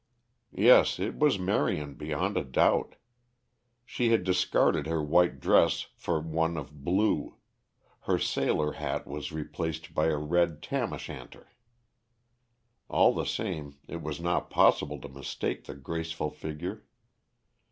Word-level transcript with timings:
Yes, 0.55 0.97
it 0.97 1.19
was 1.19 1.37
Marion 1.37 1.93
beyond 1.93 2.35
a 2.35 2.43
doubt. 2.43 2.95
She 3.85 4.09
had 4.09 4.23
discarded 4.23 4.87
her 4.87 4.99
white 5.03 5.39
dress 5.39 5.85
for 5.95 6.19
one 6.19 6.57
of 6.57 6.83
blue; 6.83 7.37
her 8.09 8.17
sailor 8.17 8.71
hat 8.71 9.05
was 9.05 9.31
replaced 9.31 9.93
by 9.93 10.07
a 10.07 10.17
red 10.17 10.63
tam 10.63 10.91
o' 10.93 10.97
shanter. 10.97 11.51
All 12.89 13.13
the 13.13 13.25
same, 13.27 13.77
it 13.87 14.01
was 14.01 14.19
not 14.19 14.49
possible 14.49 14.99
to 15.01 15.07
mistake 15.07 15.65
the 15.65 15.75
graceful 15.75 16.31
figure. 16.31 16.83